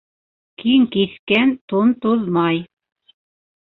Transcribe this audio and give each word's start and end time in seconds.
Киң 0.63 0.87
киҫкән 0.95 1.55
тун 1.69 1.95
туҙмай. 2.07 2.67